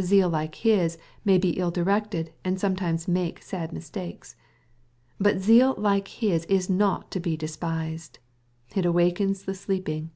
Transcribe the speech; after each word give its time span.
Zeal 0.00 0.30
like 0.30 0.54
his 0.54 0.96
may 1.26 1.36
be 1.36 1.58
ill 1.58 1.70
directed, 1.70 2.32
and 2.42 2.58
sometimes 2.58 3.06
make 3.06 3.42
sad 3.42 3.70
mistakes. 3.70 4.34
But 5.20 5.40
zeal 5.40 5.74
like 5.76 6.08
his 6.08 6.46
is 6.46 6.70
not 6.70 7.10
to 7.10 7.20
be 7.20 7.36
despised. 7.36 8.18
It 8.74 8.86
awakens 8.86 9.42
the 9.42 9.52
sleep 9.54 9.90
ing. 9.90 10.10